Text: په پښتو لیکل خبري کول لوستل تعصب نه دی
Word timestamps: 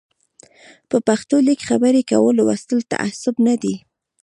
په 0.89 0.97
پښتو 1.07 1.35
لیکل 1.47 1.65
خبري 1.69 2.01
کول 2.11 2.33
لوستل 2.39 2.79
تعصب 2.91 3.35
نه 3.47 3.55
دی 3.61 3.75